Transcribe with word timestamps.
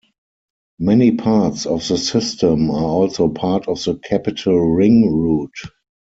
Many 0.79 1.11
parts 1.11 1.67
of 1.67 1.87
the 1.87 1.95
system 1.95 2.71
are 2.71 2.83
also 2.85 3.27
part 3.27 3.67
of 3.67 3.83
the 3.83 3.99
Capital 3.99 4.59
Ring 4.71 5.07
route. 5.07 5.53